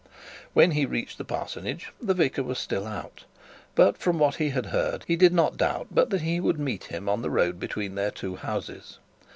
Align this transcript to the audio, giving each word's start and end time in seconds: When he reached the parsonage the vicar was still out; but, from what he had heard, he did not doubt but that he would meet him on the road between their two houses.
When 0.53 0.71
he 0.71 0.87
reached 0.87 1.19
the 1.19 1.23
parsonage 1.23 1.91
the 2.01 2.15
vicar 2.15 2.41
was 2.41 2.57
still 2.57 2.87
out; 2.87 3.25
but, 3.75 3.99
from 3.99 4.17
what 4.17 4.37
he 4.37 4.49
had 4.49 4.65
heard, 4.65 5.03
he 5.07 5.15
did 5.15 5.31
not 5.31 5.57
doubt 5.57 5.89
but 5.91 6.09
that 6.09 6.21
he 6.23 6.39
would 6.39 6.57
meet 6.57 6.85
him 6.85 7.07
on 7.07 7.21
the 7.21 7.29
road 7.29 7.59
between 7.59 7.93
their 7.93 8.09
two 8.09 8.35
houses. 8.37 8.97